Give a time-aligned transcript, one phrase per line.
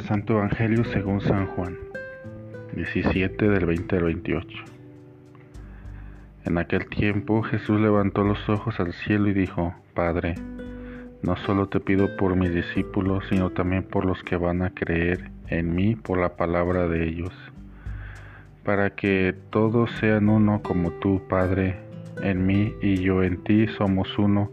[0.00, 1.74] Santo Evangelio según San Juan,
[2.74, 4.48] 17 del 20 al 28.
[6.44, 10.34] En aquel tiempo Jesús levantó los ojos al cielo y dijo, Padre,
[11.22, 15.30] no solo te pido por mis discípulos, sino también por los que van a creer
[15.48, 17.32] en mí por la palabra de ellos,
[18.64, 21.76] para que todos sean uno como tú, Padre,
[22.22, 24.52] en mí y yo en ti somos uno,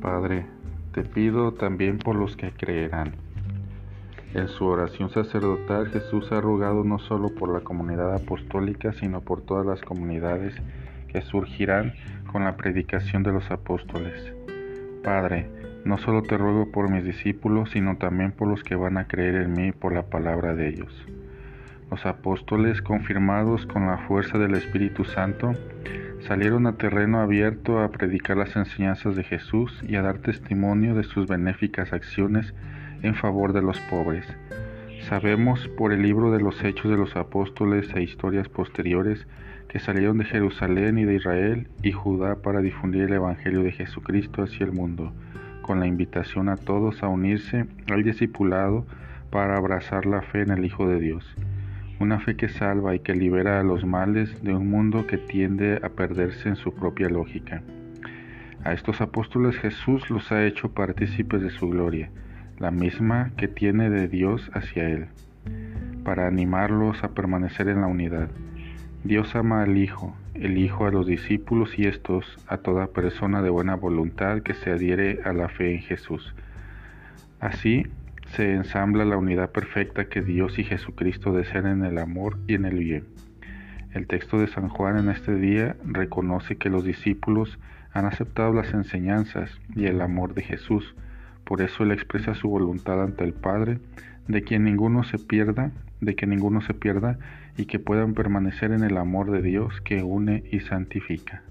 [0.00, 0.46] Padre,
[0.92, 3.14] te pido también por los que creerán
[4.36, 9.40] en su oración sacerdotal Jesús ha rogado no solo por la comunidad apostólica, sino por
[9.40, 10.54] todas las comunidades
[11.08, 11.94] que surgirán
[12.30, 14.34] con la predicación de los apóstoles.
[15.02, 15.48] Padre,
[15.86, 19.36] no solo te ruego por mis discípulos, sino también por los que van a creer
[19.36, 21.06] en mí por la palabra de ellos.
[21.90, 25.52] Los apóstoles, confirmados con la fuerza del Espíritu Santo,
[26.20, 31.04] salieron a terreno abierto a predicar las enseñanzas de Jesús y a dar testimonio de
[31.04, 32.54] sus benéficas acciones
[33.02, 34.26] en favor de los pobres.
[35.08, 39.26] Sabemos por el libro de los Hechos de los Apóstoles e historias posteriores
[39.68, 44.42] que salieron de Jerusalén y de Israel y Judá para difundir el Evangelio de Jesucristo
[44.42, 45.12] hacia el mundo,
[45.62, 48.86] con la invitación a todos a unirse al discipulado
[49.30, 51.36] para abrazar la fe en el Hijo de Dios,
[51.98, 55.80] una fe que salva y que libera a los males de un mundo que tiende
[55.82, 57.62] a perderse en su propia lógica.
[58.64, 62.10] A estos apóstoles Jesús los ha hecho partícipes de su gloria,
[62.58, 65.06] la misma que tiene de Dios hacia Él,
[66.04, 68.28] para animarlos a permanecer en la unidad.
[69.04, 73.50] Dios ama al Hijo, el Hijo a los discípulos y estos a toda persona de
[73.50, 76.34] buena voluntad que se adhiere a la fe en Jesús.
[77.40, 77.86] Así
[78.34, 82.64] se ensambla la unidad perfecta que Dios y Jesucristo desean en el amor y en
[82.64, 83.04] el bien.
[83.92, 87.58] El texto de San Juan en este día reconoce que los discípulos
[87.92, 90.94] han aceptado las enseñanzas y el amor de Jesús,
[91.44, 93.78] por eso Él expresa su voluntad ante el Padre
[94.28, 95.70] de que ninguno se pierda,
[96.00, 97.18] de que ninguno se pierda
[97.56, 101.42] y que puedan permanecer en el amor de Dios que une y santifica.